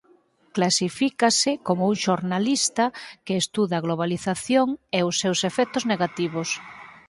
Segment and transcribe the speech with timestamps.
[0.57, 2.85] Clasifícase como un xornalista
[3.25, 6.49] que estuda a globalización e os seus efectos negativos.